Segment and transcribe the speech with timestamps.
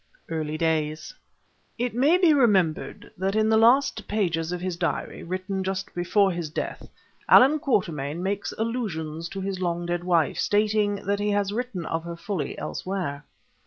[0.29, 1.13] EARLY DAYS
[1.77, 6.31] It may be remembered that in the last pages of his diary, written just before
[6.31, 6.89] his death,
[7.29, 12.03] Allan Quatermain makes allusion to his long dead wife, stating that he has written of
[12.03, 13.25] her fully elsewhere.